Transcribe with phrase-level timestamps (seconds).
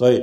[0.00, 0.22] 所以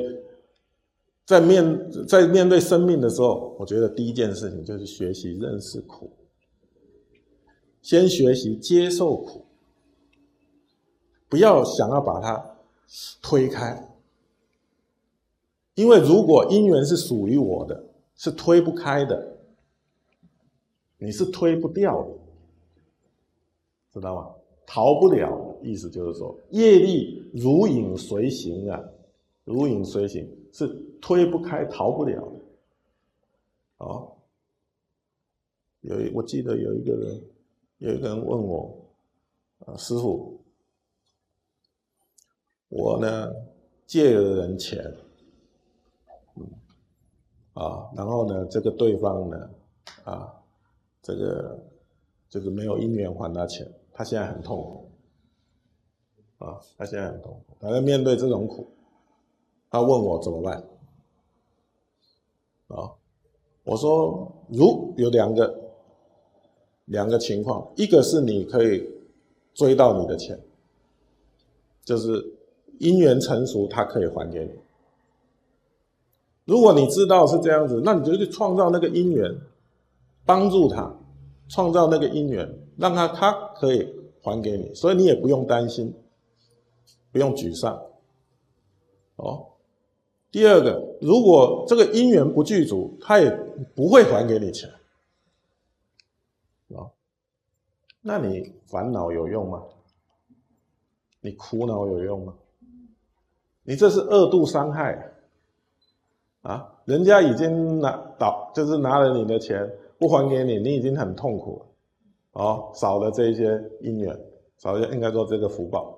[1.23, 6.09] 在面在面对生命的时候，我觉得第一件事情就是学习认识苦，
[7.83, 9.45] 先学习接受苦，
[11.29, 12.57] 不要想要把它
[13.21, 13.87] 推开，
[15.75, 19.37] 因为如果因缘是属于我的，是推不开的。
[20.97, 22.09] 你是推不掉的，
[23.93, 24.31] 知道吗？
[24.65, 28.83] 逃不了，意思就是说，业力如影随形啊，
[29.47, 30.67] 如影随形是
[31.01, 33.85] 推不开、逃不了的。
[33.85, 34.11] 哦，
[35.81, 37.21] 有一我记得有一个人，
[37.77, 38.85] 有一个人问我，
[39.65, 40.39] 啊，师傅，
[42.67, 43.33] 我呢
[43.85, 44.93] 借了人钱，
[46.35, 46.45] 嗯，
[47.53, 49.49] 啊，然后呢，这个对方呢，
[50.03, 50.33] 啊。
[50.99, 51.57] 这个
[52.27, 54.91] 就是没有因缘还他钱，他现在很痛苦
[56.39, 56.59] 啊！
[56.77, 58.67] 他现在很痛苦，他在面对这种苦，
[59.69, 60.63] 他问我怎么办
[62.67, 62.91] 啊？
[63.63, 65.59] 我说，如有两个
[66.85, 68.89] 两个情况，一个是你可以
[69.53, 70.39] 追到你的钱，
[71.83, 72.33] 就是
[72.79, 74.51] 因缘成熟，他可以还给你。
[76.45, 79.39] 如果你知道是这样子，那你就去创造那个因缘。
[80.25, 80.93] 帮助他
[81.47, 83.87] 创造那个因缘，让他他可以
[84.21, 85.95] 还给你，所以你也不用担心，
[87.13, 87.81] 不用沮丧。
[89.15, 89.45] 哦，
[90.31, 93.29] 第二个，如果这个因缘不具足，他也
[93.75, 94.69] 不会还给你钱。
[96.69, 96.91] 啊，
[98.01, 99.63] 那你烦恼有用吗？
[101.21, 102.33] 你苦恼有用吗？
[103.63, 105.13] 你这是二度伤害
[106.41, 106.73] 啊！
[106.85, 109.69] 人家已经拿到，就是拿了你的钱。
[109.99, 114.15] 不还给你，你已经很痛苦了，哦，少了这些因缘，
[114.59, 115.97] 少了应该说这个福报，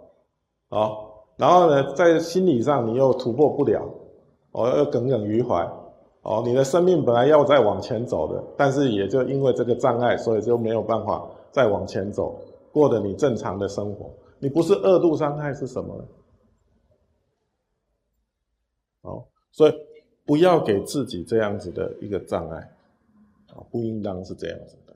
[0.70, 3.94] 哦，然后呢，在心理上你又突破不了，
[4.52, 5.64] 哦，要耿耿于怀，
[6.24, 12.40] 哦，你的生命本来要再往前走的，但是也就因为这个障碍，所以就没有办法再往前走，
[12.72, 14.12] 过的你正常的生活。
[14.40, 16.04] 你不是二度伤害是什么呢？
[19.02, 19.74] 哦，所以
[20.26, 22.76] 不要给自己这样子的一个障碍。
[23.52, 24.96] 啊，不应当是这样子的，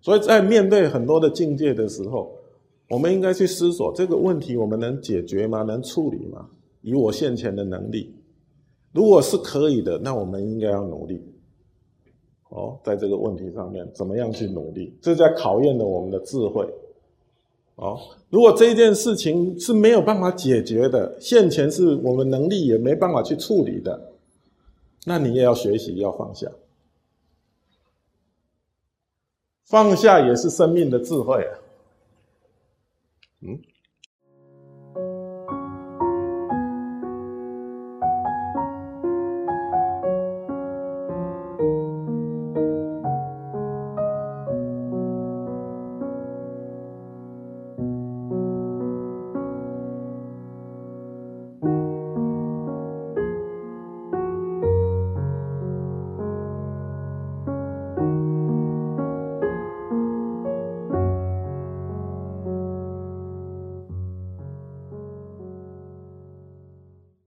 [0.00, 2.34] 所以在面对很多的境界的时候，
[2.88, 5.60] 我们应该去思索这个问题：我们能解决吗？
[5.62, 6.48] 能处理吗？
[6.80, 8.18] 以我现前的能力，
[8.92, 11.22] 如果是可以的，那我们应该要努力。
[12.48, 14.92] 哦，在这个问题上面，怎么样去努力？
[15.00, 16.68] 这在考验的我们的智慧。
[17.76, 17.96] 哦，
[18.28, 24.12] 如果这件事情是没有办法解决的，现前是我们能力也没办法去处理的，
[25.06, 26.50] 那你也要学习，要放下。
[29.64, 31.58] 放下也是生命的智慧啊，
[33.42, 33.60] 嗯。